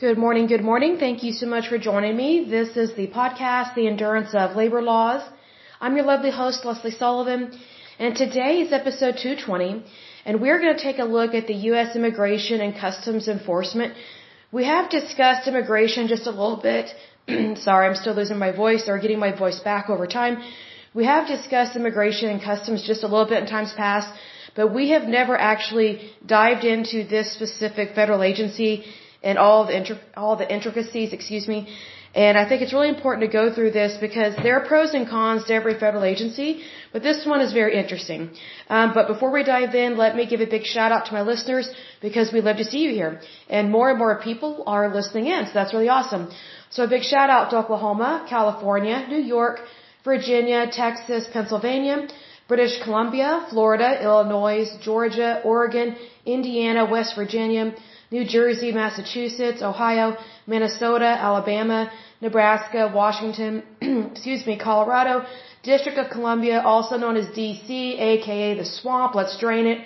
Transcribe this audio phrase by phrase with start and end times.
[0.00, 0.96] Good morning, good morning.
[0.98, 2.44] Thank you so much for joining me.
[2.50, 5.22] This is the podcast, The Endurance of Labor Laws.
[5.80, 7.56] I'm your lovely host, Lesley Sullivan,
[8.00, 9.84] and today is episode 220,
[10.24, 11.94] and we're going to take a look at the U.S.
[11.94, 13.94] Immigration and Customs Enforcement.
[14.50, 16.86] We have discussed immigration just a little bit.
[17.58, 20.42] Sorry, I'm still losing my voice or getting my voice back over time.
[20.94, 24.08] We have discussed immigration and customs just a little bit in times past,
[24.56, 28.84] but we have never actually dived into this specific federal agency
[29.22, 31.68] and all the all the intricacies, excuse me.
[32.14, 35.08] And I think it's really important to go through this because there are pros and
[35.08, 38.30] cons to every federal agency, but this one is very interesting.
[38.68, 41.22] Um, but before we dive in, let me give a big shout out to my
[41.22, 41.70] listeners
[42.02, 45.46] because we love to see you here, and more and more people are listening in,
[45.46, 46.30] so that's really awesome.
[46.68, 49.60] So a big shout out to Oklahoma, California, New York,
[50.04, 52.08] Virginia, Texas, Pennsylvania,
[52.46, 55.96] British Columbia, Florida, Illinois, Georgia, Oregon,
[56.26, 57.74] Indiana, West Virginia,
[58.12, 60.16] New Jersey, Massachusetts, Ohio,
[60.46, 63.62] Minnesota, Alabama, Nebraska, Washington,
[64.12, 65.24] excuse me, Colorado,
[65.62, 67.70] District of Columbia, also known as DC,
[68.10, 69.78] aka the swamp, let's drain it,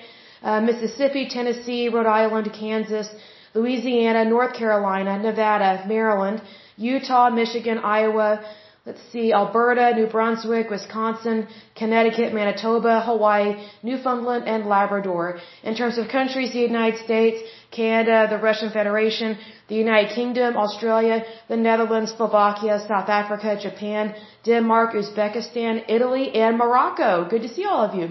[0.42, 3.08] uh, Mississippi, Tennessee, Rhode Island, Kansas,
[3.54, 6.42] Louisiana, North Carolina, Nevada, Maryland,
[6.76, 8.44] Utah, Michigan, Iowa,
[8.86, 15.40] Let's see, Alberta, New Brunswick, Wisconsin, Connecticut, Manitoba, Hawaii, Newfoundland, and Labrador.
[15.64, 17.42] In terms of countries, the United States,
[17.76, 19.38] Canada, the Russian Federation,
[19.68, 21.16] the United Kingdom, Australia,
[21.48, 27.10] the Netherlands, Slovakia, South Africa, Japan, Denmark, Uzbekistan, Italy, and Morocco.
[27.28, 28.08] Good to see all of you.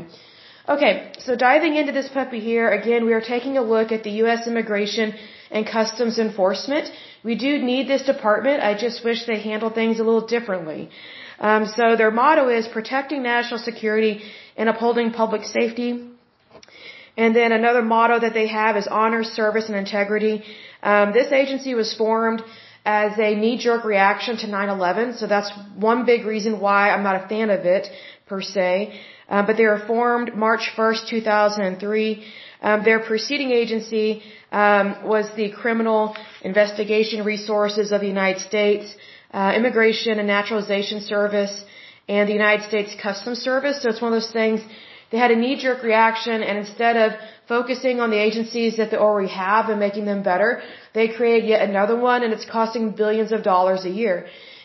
[0.67, 4.13] Okay, so diving into this puppy here, again, we are taking a look at the
[4.23, 4.47] U.S.
[4.47, 5.13] Immigration
[5.52, 6.91] and Customs Enforcement.
[7.23, 8.63] We do need this department.
[8.63, 10.89] I just wish they handled things a little differently.
[11.39, 14.23] Um, so their motto is protecting national security
[14.57, 15.89] and upholding public safety.
[17.17, 20.44] And then another motto that they have is honor, service, and integrity.
[20.83, 22.44] Um, this agency was formed
[22.85, 25.52] as a knee-jerk reaction to 9/11, so that's
[25.91, 27.89] one big reason why I'm not a fan of it
[28.28, 28.72] per se.
[29.28, 32.23] Uh, but they were formed March 1st, 2003.
[32.62, 38.95] Um, their preceding agency um, was the Criminal Investigation Resources of the United States,
[39.34, 41.56] uh, Immigration and Naturalization Service,
[42.07, 43.81] and the United States Customs Service.
[43.81, 44.62] So it's one of those things.
[45.15, 47.09] They had a knee-jerk reaction, and instead of
[47.47, 50.49] focusing on the agencies that they already have and making them better,
[50.97, 54.15] they created yet another one, and it's costing billions of dollars a year.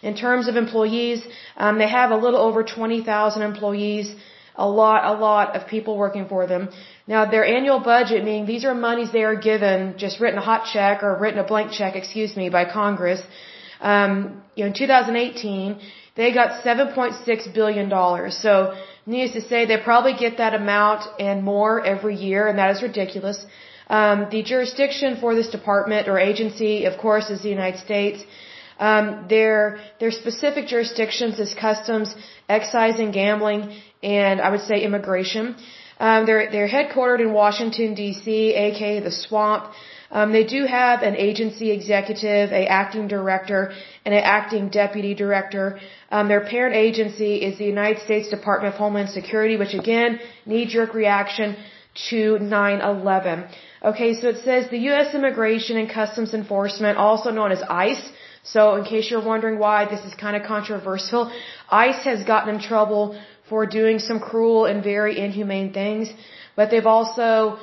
[0.03, 1.21] In terms of employees,
[1.57, 4.13] um, they have a little over 20,000 employees
[4.57, 6.69] a lot, a lot of people working for them.
[7.07, 10.63] Now their annual budget, meaning these are monies they are given, just written a hot
[10.73, 13.23] check or written a blank check, excuse me, by Congress.
[13.81, 15.79] Um, you know, in 2018,
[16.17, 18.37] they got 7.6 billion dollars.
[18.37, 18.75] So,
[19.07, 22.83] needless to say, they probably get that amount and more every year, and that is
[22.83, 23.39] ridiculous.
[23.99, 28.25] Um, the jurisdiction for this department or agency, of course, is the United States.
[28.79, 32.15] Um, their their specific jurisdictions is customs,
[32.49, 33.63] excise, and gambling,
[34.03, 35.57] and I would say immigration.
[35.99, 39.65] Um, they're they're headquartered in Washington D.C., aka the Swamp.
[40.11, 43.73] Um, they do have an agency executive, a acting director,
[44.05, 45.79] and an acting deputy director.
[46.11, 50.95] Um, their parent agency is the United States Department of Homeland Security, which again, knee-jerk
[50.95, 51.57] reaction
[52.09, 53.49] to 9/11.
[53.91, 55.15] Okay, so it says the U.S.
[55.15, 58.05] Immigration and Customs Enforcement, also known as ICE,
[58.43, 61.31] so in case you're wondering why this is kind of controversial,
[61.71, 63.05] ICE has gotten in trouble
[63.49, 66.13] for doing some cruel and very inhumane things,
[66.57, 67.59] but they've also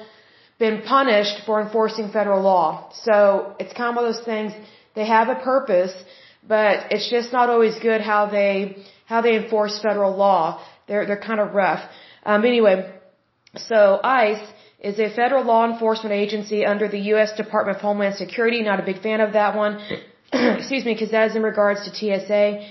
[0.60, 2.90] been punished for enforcing federal law.
[3.04, 4.54] So it's kind of one of those things,
[4.96, 5.94] they have a purpose,
[6.48, 10.62] but it's just not always good how they, how they enforce federal law.
[10.88, 11.84] They're, they're kind of rough.
[12.26, 12.92] Um, anyway,
[13.56, 14.46] so ICE
[14.80, 17.36] is a federal law enforcement agency under the U.S.
[17.36, 18.62] Department of Homeland Security.
[18.64, 19.80] Not a big fan of that one.
[20.34, 22.68] excuse me, because that is in regards to TSA.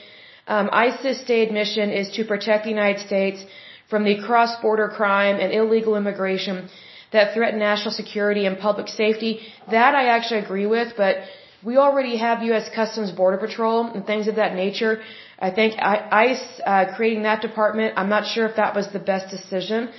[0.49, 3.45] Um, ICE's stated mission is to protect the United States
[3.91, 6.69] from the cross-border crime and illegal immigration
[7.13, 9.41] that threaten national security and public safety.
[9.71, 11.17] That I actually agree with, but
[11.63, 12.69] we already have U.S.
[12.75, 15.01] Customs Border Patrol and things of that nature.
[15.39, 19.31] I think ICE uh, creating that department, I'm not sure if that was the best
[19.31, 19.91] decision.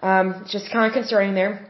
[0.00, 1.66] Um, just kind of concerning there.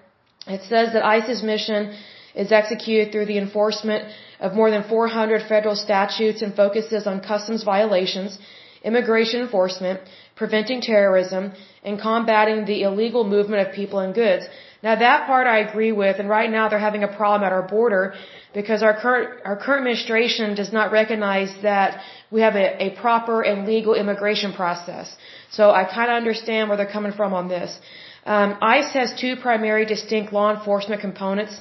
[0.46, 1.96] It says that ICE's mission
[2.34, 4.04] is executed through the enforcement
[4.38, 8.38] of more than 400 federal statutes and focuses on customs violations,
[8.82, 10.00] immigration enforcement,
[10.36, 14.46] preventing terrorism, and combating the illegal movement of people and goods.
[14.82, 17.66] Now that part I agree with, and right now they're having a problem at our
[17.76, 18.14] border
[18.54, 23.42] because our current, our current administration does not recognize that we have a, a proper
[23.42, 25.14] and legal immigration process.
[25.50, 27.78] So I kind of understand where they're coming from on this.
[28.24, 31.54] Um, ICE has two primary distinct law enforcement components.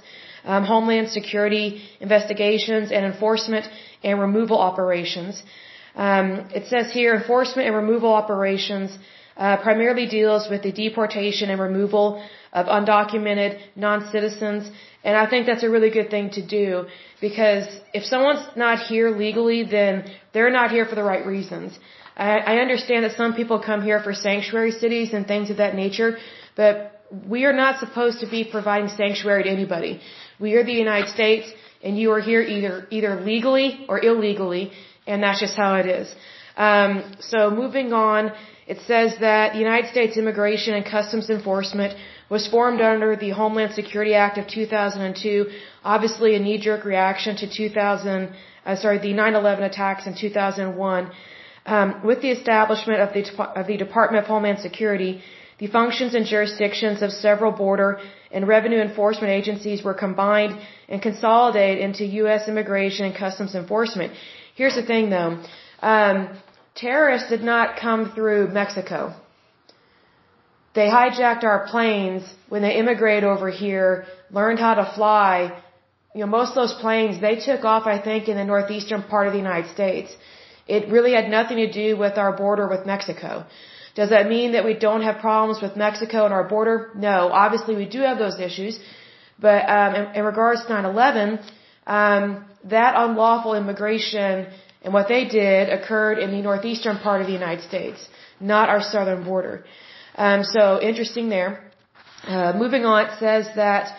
[0.45, 3.69] um, Homeland Security investigations and enforcement
[4.03, 5.43] and removal operations.
[5.95, 8.97] Um, it says here enforcement and removal operations
[9.39, 12.07] uh, primarily deals with the deportation and removal
[12.51, 14.69] of undocumented non-citizens,
[15.03, 16.67] and I think that's a really good thing to do
[17.21, 19.93] because if someone's not here legally, then
[20.33, 21.79] they're not here for the right reasons.
[22.17, 25.73] I, I understand that some people come here for sanctuary cities and things of that
[25.73, 26.17] nature,
[26.55, 26.73] but
[27.35, 30.01] we are not supposed to be providing sanctuary to anybody.
[30.39, 31.47] We are the United States,
[31.81, 34.71] and you are here either either legally or illegally,
[35.07, 36.13] and that's just how it is.
[36.57, 38.33] Um, so moving on,
[38.73, 41.91] it says that the United States Immigration and Customs Enforcement
[42.35, 45.47] was formed under the Homeland Security Act of 2002,
[45.93, 48.29] obviously a knee-jerk reaction to 2000,
[48.65, 51.11] uh, sorry, the 9/11 attacks in 2001.
[51.75, 53.23] Um, with the establishment of the
[53.59, 55.13] of the Department of Homeland Security,
[55.61, 57.89] the functions and jurisdictions of several border
[58.35, 60.53] and revenue enforcement agencies were combined
[60.91, 62.47] and consolidated into U.S.
[62.53, 64.13] Immigration and Customs Enforcement.
[64.59, 65.31] Here's the thing, though.
[65.93, 66.17] Um,
[66.81, 69.13] terrorists did not come through Mexico.
[70.77, 75.33] They hijacked our planes when they immigrated over here, learned how to fly.
[76.13, 79.27] You know, most of those planes, they took off, I think, in the northeastern part
[79.27, 80.15] of the United States.
[80.67, 83.45] It really had nothing to do with our border with Mexico.
[83.95, 86.91] Does that mean that we don't have problems with Mexico and our border?
[86.95, 87.17] No.
[87.43, 88.79] Obviously, we do have those issues.
[89.47, 91.41] But um, in, in regards to 9/11,
[91.87, 92.45] um,
[92.75, 94.47] that unlawful immigration
[94.81, 98.07] and what they did occurred in the northeastern part of the United States,
[98.39, 99.65] not our southern border.
[100.15, 101.51] Um, so interesting there.
[102.23, 103.95] Uh, moving on, it says that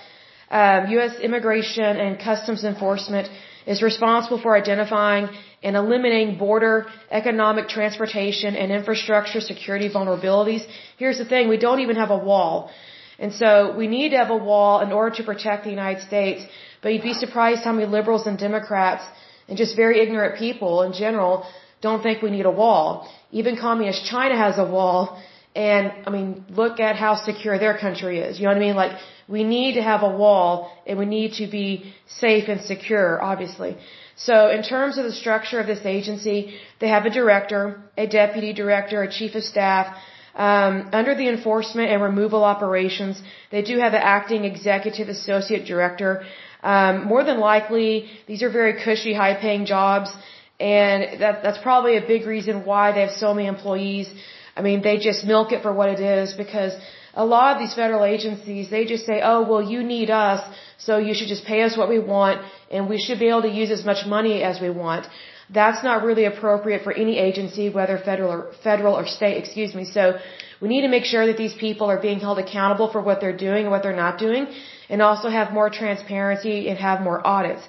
[0.50, 1.18] um, U.S.
[1.20, 3.28] Immigration and Customs Enforcement
[3.66, 5.28] is responsible for identifying
[5.62, 10.62] and eliminating border, economic, transportation, and infrastructure security vulnerabilities.
[10.96, 12.70] Here's the thing, we don't even have a wall.
[13.18, 16.42] And so we need to have a wall in order to protect the United States.
[16.82, 19.04] But you'd be surprised how many liberals and Democrats
[19.50, 21.44] and just very ignorant people in general
[21.82, 22.86] don't think we need a wall.
[23.32, 25.20] Even communist China has a wall.
[25.54, 28.38] And I mean, look at how secure their country is.
[28.38, 28.76] You know what I mean?
[28.76, 28.96] Like,
[29.36, 30.50] we need to have a wall
[30.86, 33.76] and we need to be safe and secure, obviously.
[34.16, 36.38] So in terms of the structure of this agency,
[36.80, 39.96] they have a director, a deputy director, a chief of staff.
[40.34, 43.20] Um, under the enforcement and removal operations,
[43.50, 46.24] they do have an acting executive associate director.
[46.62, 50.10] Um, more than likely, these are very cushy, high-paying jobs,
[50.58, 54.12] and that, that's probably a big reason why they have so many employees.
[54.56, 56.74] I mean, they just milk it for what it is because
[57.14, 60.40] a lot of these federal agencies, they just say, oh, well, you need us,
[60.78, 63.48] so you should just pay us what we want, and we should be able to
[63.48, 65.06] use as much money as we want.
[65.52, 69.84] That's not really appropriate for any agency, whether federal or, federal or state, excuse me.
[69.84, 70.18] So
[70.60, 73.40] we need to make sure that these people are being held accountable for what they're
[73.48, 74.46] doing and what they're not doing,
[74.88, 77.62] and also have more transparency and have more audits.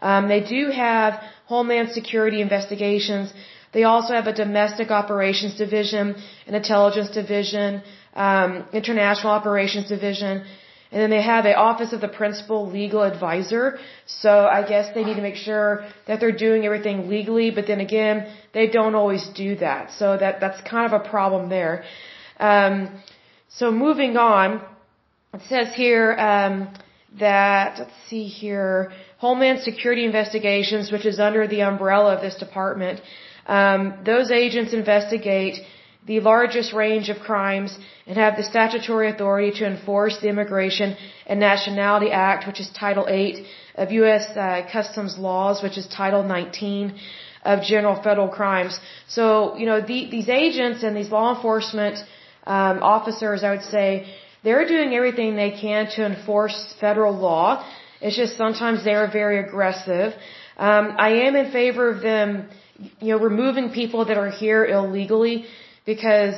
[0.00, 3.32] Um, they do have Homeland Security investigations.
[3.72, 6.16] They also have a domestic operations division,
[6.48, 7.82] an intelligence division,
[8.14, 10.44] um, international operations division,
[10.92, 13.78] and then they have a office of the principal legal advisor.
[14.06, 17.80] So I guess they need to make sure that they're doing everything legally, but then
[17.80, 19.92] again, they don't always do that.
[19.92, 21.84] So that that's kind of a problem there.
[22.40, 23.00] Um,
[23.48, 24.62] so moving on,
[25.34, 26.74] it says here um,
[27.18, 33.00] that let's see here, Homeland Security Investigations, which is under the umbrella of this department.
[33.46, 35.64] Um, those agents investigate
[36.06, 37.76] the largest range of crimes
[38.06, 43.06] and have the statutory authority to enforce the Immigration and Nationality Act, which is Title
[43.08, 44.24] 8 of U.S.
[44.36, 46.94] Uh, Customs laws, which is Title 19
[47.44, 48.78] of General Federal Crimes.
[49.08, 51.98] So, you know, the, these agents and these law enforcement
[52.46, 54.06] um, officers, I would say,
[54.42, 57.64] they're doing everything they can to enforce federal law.
[58.00, 60.14] It's just sometimes they're very aggressive.
[60.56, 62.48] Um, I am in favor of them,
[63.00, 65.46] you know, removing people that are here illegally
[65.92, 66.36] because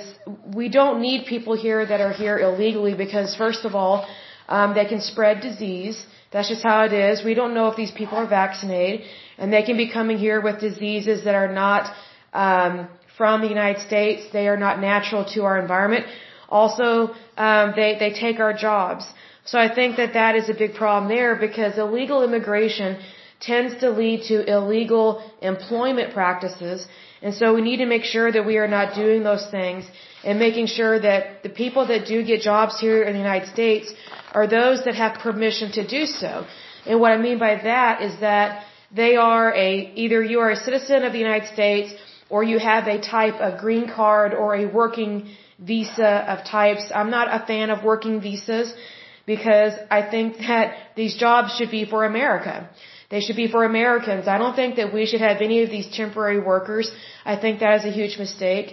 [0.61, 3.97] we don't need people here that are here illegally because first of all,
[4.57, 5.97] um, they can spread disease.
[6.33, 7.15] That's just how it is.
[7.31, 9.01] We don't know if these people are vaccinated,
[9.39, 11.83] and they can be coming here with diseases that are not
[12.45, 12.75] um,
[13.19, 14.21] from the United States.
[14.39, 16.05] They are not natural to our environment.
[16.61, 16.89] Also,
[17.49, 19.05] um, they they take our jobs.
[19.51, 22.91] So I think that that is a big problem there because illegal immigration
[23.53, 25.07] tends to lead to illegal
[25.53, 26.87] employment practices
[27.23, 29.85] and so we need to make sure that we are not doing those things
[30.25, 33.93] and making sure that the people that do get jobs here in the United States
[34.33, 36.47] are those that have permission to do so.
[36.87, 38.65] And what I mean by that is that
[39.03, 41.95] they are a, either you are a citizen of the United States
[42.29, 46.91] or you have a type of green card or a working visa of types.
[46.95, 48.75] I'm not a fan of working visas
[49.27, 52.69] because I think that these jobs should be for America.
[53.13, 54.27] They should be for Americans.
[54.35, 56.87] I don't think that we should have any of these temporary workers.
[57.33, 58.69] I think that is a huge mistake.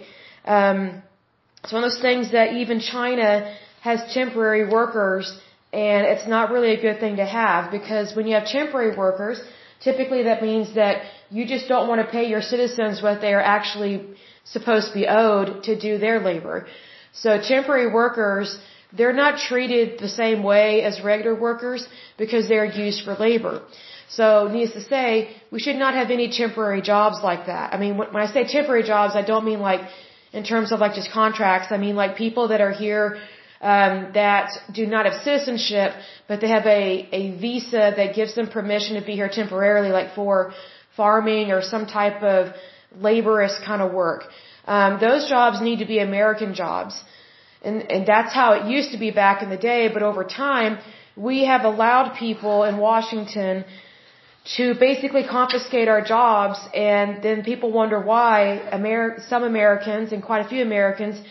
[0.57, 1.03] Um,
[1.61, 3.29] it's one of those things that even China
[3.81, 5.25] has temporary workers
[5.73, 9.37] and it's not really a good thing to have because when you have temporary workers,
[9.87, 10.95] typically that means that
[11.29, 13.93] you just don't want to pay your citizens what they are actually
[14.55, 16.57] supposed to be owed to do their labor.
[17.11, 18.57] So temporary workers,
[18.97, 23.61] they're not treated the same way as regular workers because they're used for labor.
[24.09, 25.07] So, needless to say,
[25.51, 27.73] we should not have any temporary jobs like that.
[27.73, 29.81] I mean, when I say temporary jobs, I don't mean like
[30.33, 31.71] in terms of like just contracts.
[31.71, 33.19] I mean like people that are here
[33.61, 35.93] um, that do not have citizenship,
[36.27, 40.13] but they have a, a visa that gives them permission to be here temporarily, like
[40.15, 40.53] for
[40.95, 42.53] farming or some type of
[42.95, 44.23] laborious kind of work.
[44.65, 47.03] Um, those jobs need to be American jobs.
[47.61, 50.79] And, and that's how it used to be back in the day, but over time,
[51.15, 53.65] we have allowed people in Washington
[54.57, 60.45] to basically confiscate our jobs and then people wonder why Amer- some Americans and quite
[60.45, 61.21] a few Americans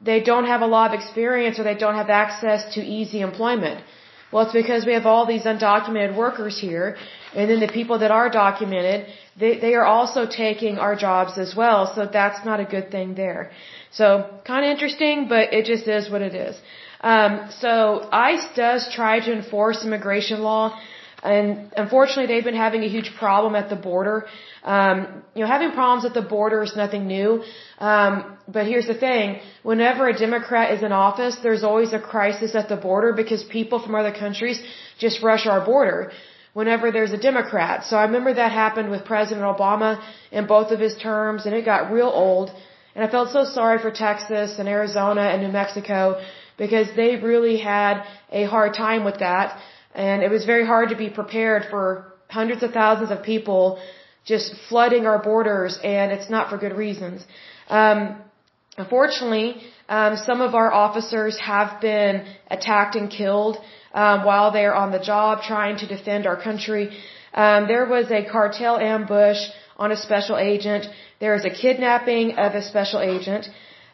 [0.00, 3.84] they don't have a lot of experience or they don't have access to easy employment.
[4.32, 6.96] Well, it's because we have all these undocumented workers here
[7.34, 11.54] and then the people that are documented, they, they are also taking our jobs as
[11.54, 11.92] well.
[11.94, 13.50] So that's not a good thing there.
[13.90, 14.06] So
[14.44, 16.56] kind of interesting, but it just is what it is.
[17.00, 20.78] Um, so ICE does try to enforce immigration law
[21.22, 24.26] and unfortunately, they've been having a huge problem at the border.
[24.64, 27.42] Um, you know, having problems at the border is nothing new.
[27.78, 32.54] Um, but here's the thing: whenever a Democrat is in office, there's always a crisis
[32.54, 34.62] at the border because people from other countries
[34.98, 36.12] just rush our border.
[36.52, 40.80] Whenever there's a Democrat, so I remember that happened with President Obama in both of
[40.80, 42.50] his terms, and it got real old.
[42.94, 46.20] And I felt so sorry for Texas and Arizona and New Mexico
[46.58, 49.56] because they really had a hard time with that.
[49.94, 53.80] And it was very hard to be prepared for hundreds of thousands of people
[54.24, 57.24] just flooding our borders, and it's not for good reasons.
[57.68, 58.16] Um,
[58.76, 63.56] unfortunately, um, some of our officers have been attacked and killed
[63.94, 66.90] um, while they're on the job trying to defend our country.
[67.34, 69.40] Um, there was a cartel ambush
[69.76, 70.86] on a special agent.
[71.20, 73.48] There is a kidnapping of a special agent.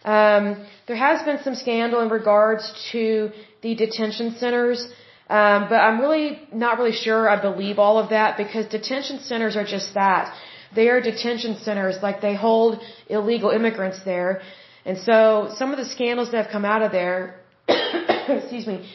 [0.05, 3.31] Um, there has been some scandal in regards to
[3.63, 4.87] the detention centers.
[5.29, 9.57] Um, but I'm really not really sure I believe all of that because detention centers
[9.57, 10.33] are just that.
[10.75, 14.43] They are detention centers, like they hold illegal immigrants there.
[14.85, 18.89] And so some of the scandals that have come out of there, excuse me,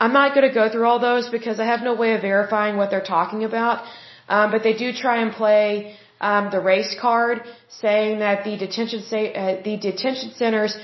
[0.00, 2.76] I'm not going to go through all those because I have no way of verifying
[2.76, 3.84] what they're talking about.
[4.28, 9.02] Um, but they do try and play um, the race card, saying that the detention
[9.02, 10.76] say, uh, the detention centers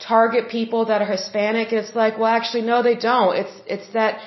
[0.00, 1.72] target people that are Hispanic.
[1.72, 3.36] It's like, well, actually, no, they don't.
[3.36, 4.20] It's it's that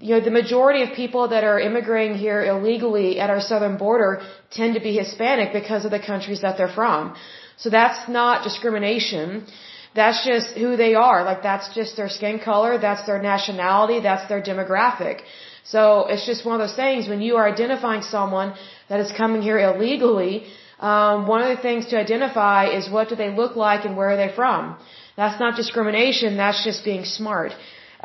[0.00, 4.22] you know the majority of people that are immigrating here illegally at our southern border
[4.50, 7.14] tend to be Hispanic because of the countries that they're from.
[7.56, 9.46] So that's not discrimination.
[9.94, 11.24] That's just who they are.
[11.24, 12.78] Like that's just their skin color.
[12.78, 14.00] That's their nationality.
[14.00, 15.22] That's their demographic.
[15.64, 18.54] So it's just one of those things when you are identifying someone
[18.88, 20.46] that is coming here illegally.
[20.78, 24.10] Um, one of the things to identify is what do they look like and where
[24.10, 24.76] are they from.
[25.20, 26.36] That's not discrimination.
[26.36, 27.52] That's just being smart.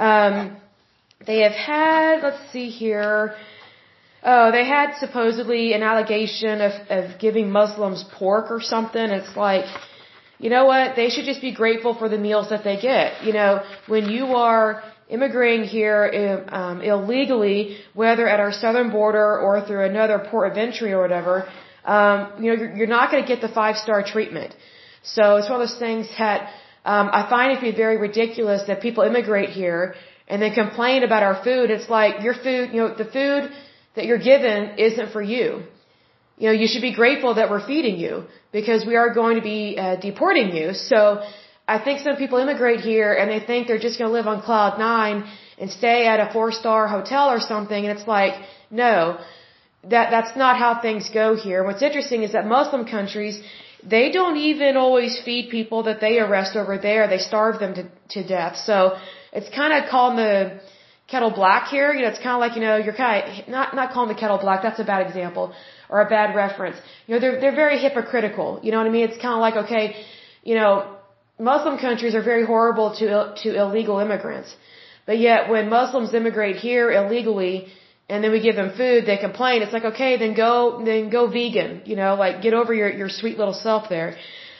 [0.09, 0.57] Um,
[1.27, 3.35] they have had, let's see here.
[4.23, 9.07] Oh, they had supposedly an allegation of, of giving Muslims pork or something.
[9.19, 9.65] It's like,
[10.39, 10.95] you know what?
[10.95, 13.23] They should just be grateful for the meals that they get.
[13.23, 13.51] You know,
[13.85, 15.99] when you are immigrating here
[16.49, 21.47] um, illegally, whether at our southern border or through another port of entry or whatever,
[21.85, 24.51] um, you know, you're, you're not going to get the five star treatment.
[25.03, 26.49] So it's one of those things that
[26.85, 29.95] um, I find it to be very ridiculous that people immigrate here
[30.27, 31.69] and they complain about our food.
[31.69, 33.51] It's like your food, you know, the food
[33.95, 35.63] that you're given isn't for you.
[36.37, 39.41] You know, you should be grateful that we're feeding you because we are going to
[39.41, 40.73] be uh, deporting you.
[40.73, 41.23] So
[41.67, 44.41] I think some people immigrate here and they think they're just going to live on
[44.41, 45.25] cloud nine
[45.57, 47.85] and stay at a four star hotel or something.
[47.85, 48.33] And it's like,
[48.69, 49.19] no,
[49.83, 51.63] that that's not how things go here.
[51.63, 53.41] What's interesting is that Muslim countries
[53.87, 57.07] they don't even always feed people that they arrest over there.
[57.07, 58.57] They starve them to, to death.
[58.57, 58.97] So
[59.31, 60.61] it's kind of calling the
[61.07, 61.93] kettle black here.
[61.93, 64.19] You know, it's kind of like, you know, you're kind of, not, not calling the
[64.19, 64.61] kettle black.
[64.61, 65.53] That's a bad example
[65.89, 66.77] or a bad reference.
[67.07, 68.59] You know, they're, they're very hypocritical.
[68.63, 69.09] You know what I mean?
[69.09, 69.95] It's kind of like, okay,
[70.43, 70.95] you know,
[71.39, 74.55] Muslim countries are very horrible to, to illegal immigrants.
[75.05, 77.67] But yet when Muslims immigrate here illegally,
[78.09, 79.61] and then we give them food, they complain.
[79.61, 83.09] It's like, okay, then go, then go vegan, you know, like get over your, your
[83.09, 84.17] sweet little self there.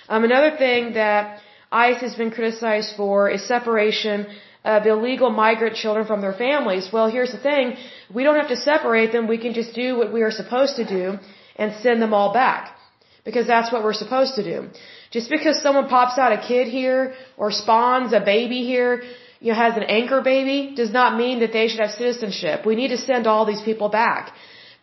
[0.09, 4.27] Um, another thing that ICE has been criticized for is separation
[4.63, 6.89] of illegal migrant children from their families.
[6.91, 7.75] Well, here's the thing.
[8.13, 9.27] We don't have to separate them.
[9.27, 11.17] We can just do what we are supposed to do
[11.57, 12.77] and send them all back.
[13.25, 14.69] Because that's what we're supposed to do.
[15.11, 19.03] Just because someone pops out a kid here or spawns a baby here,
[19.43, 22.65] you know, has an anchor baby, does not mean that they should have citizenship.
[22.71, 24.31] We need to send all these people back.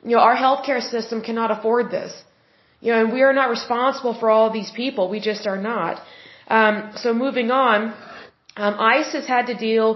[0.09, 2.13] You know, our healthcare system cannot afford this.
[2.83, 5.03] You know, and we are not responsible for all these people.
[5.17, 5.95] We just are not.
[6.59, 7.79] Um, so moving on,
[8.57, 9.89] um, ICE has had to deal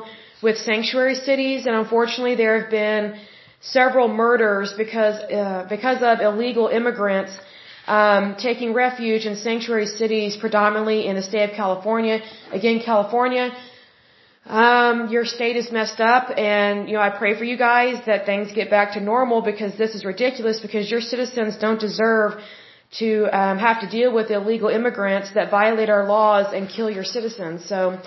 [0.47, 3.05] with sanctuary cities, and unfortunately, there have been
[3.61, 7.33] several murders because uh, because of illegal immigrants
[7.87, 12.17] um, taking refuge in sanctuary cities, predominantly in the state of California.
[12.61, 13.47] Again, California,
[14.47, 18.27] um, your state is messed up, and you know I pray for you guys that
[18.27, 20.61] things get back to normal because this is ridiculous.
[20.61, 22.33] Because your citizens don't deserve
[22.99, 27.05] to um, have to deal with illegal immigrants that violate our laws and kill your
[27.05, 27.65] citizens.
[27.67, 27.99] So,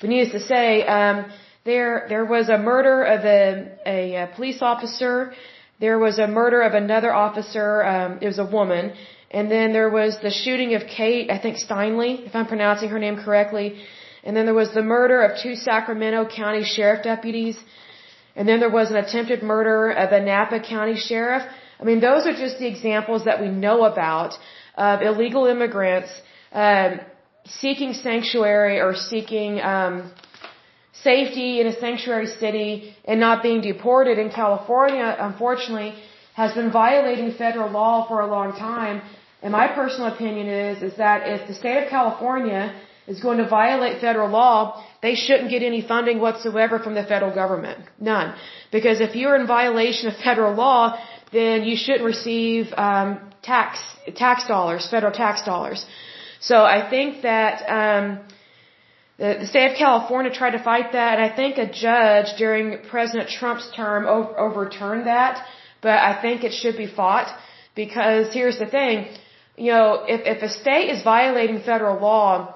[0.00, 1.30] but needless to say, um,
[1.64, 5.34] there there was a murder of a, a, a police officer.
[5.78, 7.84] There was a murder of another officer.
[7.84, 8.92] Um, it was a woman,
[9.30, 12.98] and then there was the shooting of Kate, I think Steinle, if I'm pronouncing her
[12.98, 13.82] name correctly.
[14.26, 17.56] And then there was the murder of two Sacramento County sheriff deputies.
[18.34, 21.44] And then there was an attempted murder of a Napa County sheriff.
[21.80, 24.32] I mean, those are just the examples that we know about
[24.74, 26.10] of illegal immigrants
[26.52, 27.00] um,
[27.46, 30.10] seeking sanctuary or seeking um,
[31.04, 34.18] safety in a sanctuary city and not being deported.
[34.18, 35.94] And California, unfortunately,
[36.34, 39.02] has been violating federal law for a long time.
[39.42, 42.74] And my personal opinion is is that if the state of California
[43.06, 47.34] is going to violate federal law, they shouldn't get any funding whatsoever from the federal
[47.34, 47.78] government.
[48.00, 48.34] None.
[48.72, 50.98] Because if you're in violation of federal law,
[51.32, 53.78] then you shouldn't receive um, tax
[54.14, 55.86] tax dollars, federal tax dollars.
[56.40, 58.20] So I think that um,
[59.18, 62.78] the, the state of California tried to fight that, and I think a judge during
[62.90, 65.44] President Trump's term over, overturned that.
[65.80, 67.28] But I think it should be fought
[67.74, 69.08] because here's the thing,
[69.56, 72.55] you know, if if a state is violating federal law,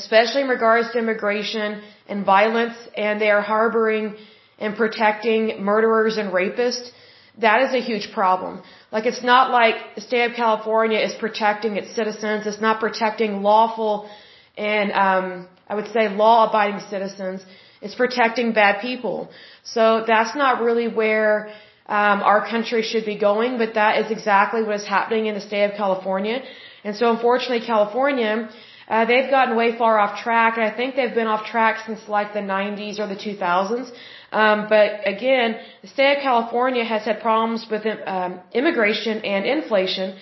[0.00, 4.16] especially in regards to immigration and violence, and they are harboring
[4.58, 6.90] and protecting murderers and rapists
[7.38, 8.62] that is a huge problem.
[8.92, 12.46] Like it's not like the state of California is protecting its citizens.
[12.46, 14.08] It's not protecting lawful
[14.56, 17.44] and um, I would say law-abiding citizens.
[17.82, 19.30] It's protecting bad people.
[19.64, 21.48] So that's not really where
[21.86, 25.40] um, our country should be going, but that is exactly what is happening in the
[25.40, 26.42] state of California.
[26.84, 28.48] And so unfortunately, California,
[28.88, 32.00] uh, they've gotten way far off track, and I think they've been off track since
[32.08, 33.90] like the 90s or the 2000s.
[34.32, 40.16] Um, but again, the state of California has had problems with um, immigration and inflation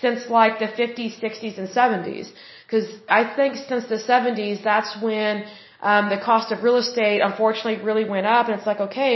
[0.00, 2.30] since like the 50s, 60s, and 70s.
[2.64, 5.44] Because I think since the 70s, that's when
[5.80, 9.12] um, the cost of real estate unfortunately really went up, and it's like okay,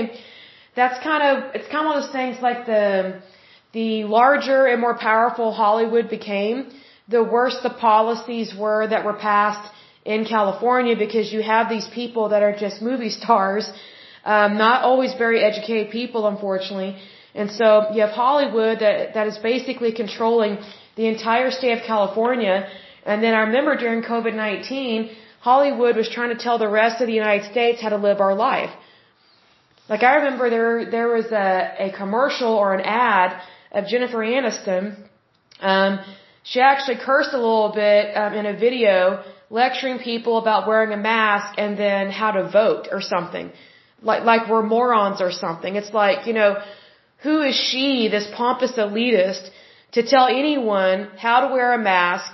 [0.76, 3.20] that's kind of it's kind of one of those things like the
[3.72, 6.70] the larger and more powerful Hollywood became,
[7.10, 9.66] the worse the policies were that were passed
[10.04, 13.70] in California because you have these people that are just movie stars
[14.24, 16.96] um, not always very educated people, unfortunately.
[17.34, 20.58] And so you have Hollywood that, that is basically controlling
[20.96, 22.68] the entire state of California.
[23.04, 27.14] And then I remember during COVID-19, Hollywood was trying to tell the rest of the
[27.14, 28.70] United States how to live our life.
[29.88, 33.40] Like I remember there, there was a, a commercial or an ad
[33.72, 34.96] of Jennifer Aniston.
[35.60, 36.00] Um,
[36.42, 40.96] she actually cursed a little bit um, in a video lecturing people about wearing a
[40.96, 43.50] mask and then how to vote or something
[44.02, 45.76] like like we're morons or something.
[45.76, 46.56] It's like, you know,
[47.22, 49.50] who is she, this pompous elitist,
[49.92, 52.32] to tell anyone how to wear a mask,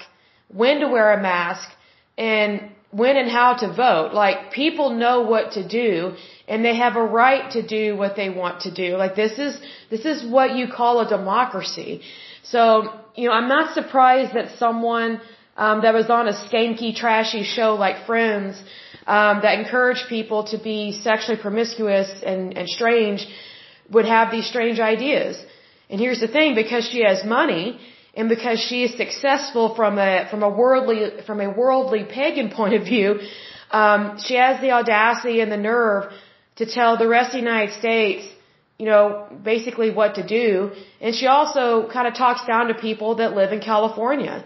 [0.49, 1.69] when to wear a mask,
[2.16, 4.12] and when and how to vote.
[4.12, 6.16] Like people know what to do
[6.49, 8.97] and they have a right to do what they want to do.
[8.97, 9.59] Like this is
[9.90, 12.03] this is what you call a democracy.
[12.51, 15.21] So, you know, I'm not surprised that someone
[15.57, 18.63] um, that was on a skanky, trashy show like Friends
[19.07, 23.27] um, that encouraged people to be sexually promiscuous and, and strange
[23.91, 25.43] would have these strange ideas.
[25.89, 27.81] And here's the thing, because she has money
[28.15, 32.75] and because she is successful from a from a worldly from a worldly pagan point
[32.75, 33.21] of view,
[33.71, 36.13] um, she has the audacity and the nerve
[36.57, 38.25] to tell the rest of the United States,
[38.79, 40.73] you know, basically what to do.
[41.01, 44.45] And she also kind of talks down to people that live in California.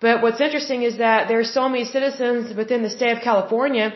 [0.00, 3.94] But what's interesting is that there's so many citizens within the state of California,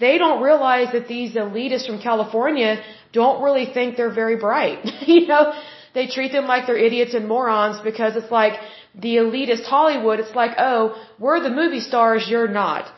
[0.00, 2.82] they don't realize that these elitists from California
[3.12, 4.78] don't really think they're very bright.
[5.06, 5.52] you know,
[5.94, 8.54] they treat them like they're idiots and morons because it's like
[8.94, 10.82] the elitist Hollywood, it's like, oh,
[11.18, 12.92] we're the movie stars, you're not.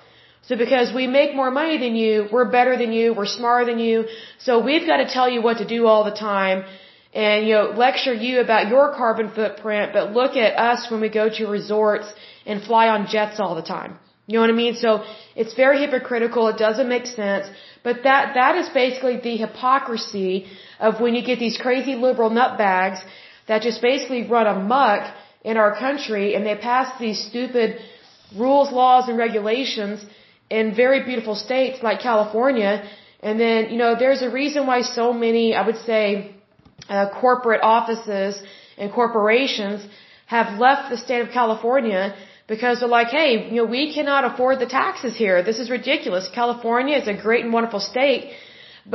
[0.47, 3.79] So because we make more money than you, we're better than you, we're smarter than
[3.79, 4.07] you,
[4.39, 6.65] so we've got to tell you what to do all the time
[7.15, 11.09] and, you know, lecture you about your carbon footprint, but look at us when we
[11.09, 12.13] go to resorts
[12.45, 13.99] and fly on jets all the time.
[14.27, 14.75] You know what I mean?
[14.75, 15.05] So
[15.37, 16.49] it's very hypocritical.
[16.49, 17.47] It doesn't make sense.
[17.83, 20.47] But that, that is basically the hypocrisy
[20.81, 23.01] of when you get these crazy liberal nutbags
[23.49, 25.03] that just basically run amok
[25.43, 27.79] in our country and they pass these stupid
[28.35, 30.05] rules, laws, and regulations
[30.59, 32.73] in very beautiful states like California.
[33.27, 36.05] And then, you know, there's a reason why so many, I would say,
[36.89, 38.33] uh, corporate offices
[38.81, 39.81] and corporations
[40.37, 42.03] have left the state of California
[42.47, 45.37] because they're like, hey, you know, we cannot afford the taxes here.
[45.51, 46.29] This is ridiculous.
[46.43, 48.23] California is a great and wonderful state,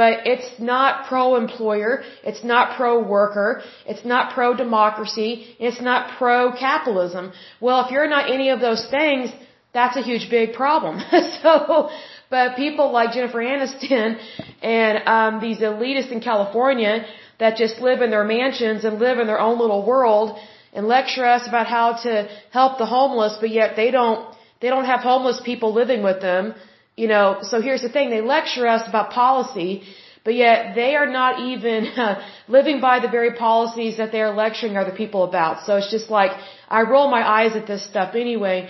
[0.01, 1.93] but it's not pro-employer,
[2.29, 3.51] it's not pro-worker,
[3.91, 5.31] it's not pro-democracy,
[5.67, 7.31] it's not pro-capitalism.
[7.59, 9.31] Well, if you're not any of those things,
[9.73, 10.99] that's a huge big problem.
[11.43, 11.89] so,
[12.29, 14.19] but people like Jennifer Aniston
[14.61, 17.05] and um, these elitists in California
[17.39, 20.37] that just live in their mansions and live in their own little world
[20.73, 24.85] and lecture us about how to help the homeless, but yet they don't they don't
[24.85, 26.53] have homeless people living with them.
[26.95, 29.83] You know, so here's the thing: they lecture us about policy,
[30.25, 34.33] but yet they are not even uh, living by the very policies that they are
[34.33, 35.65] lecturing other people about.
[35.65, 36.31] So it's just like
[36.67, 38.69] I roll my eyes at this stuff anyway.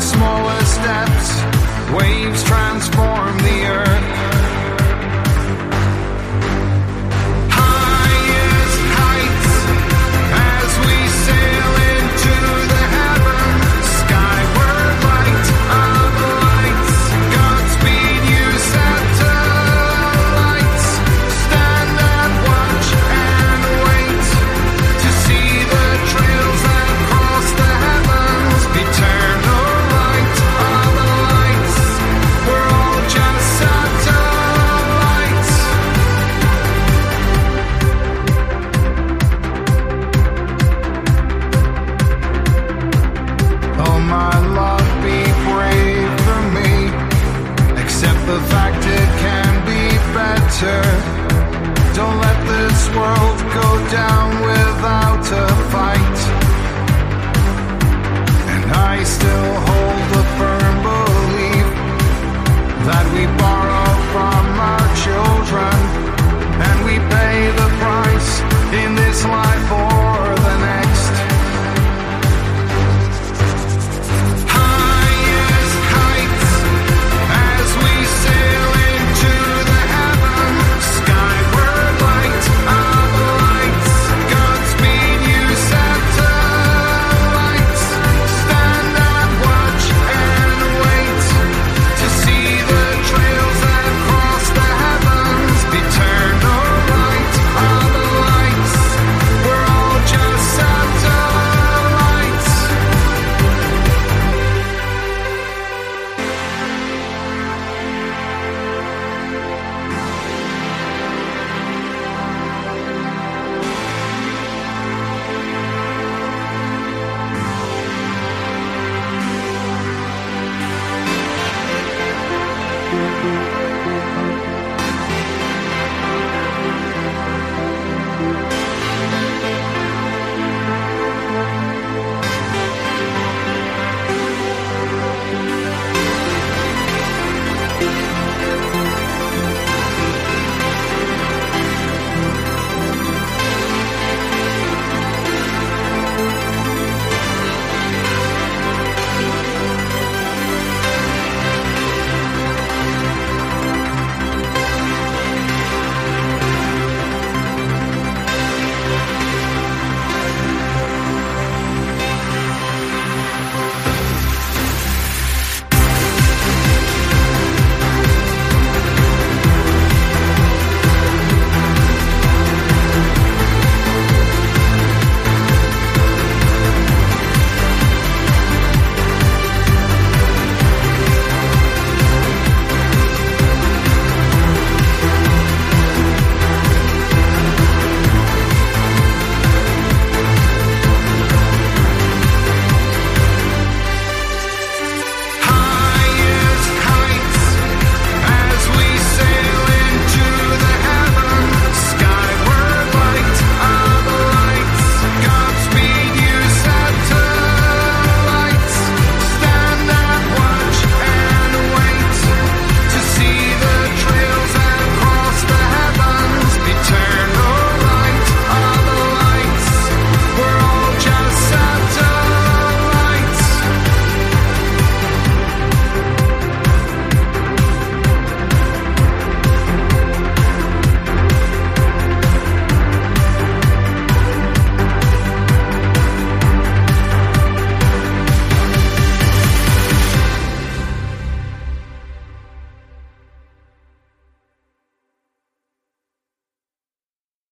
[0.00, 0.30] Música